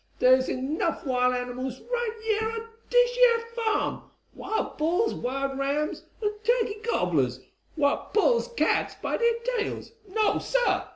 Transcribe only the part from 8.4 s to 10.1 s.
cats by dere tails.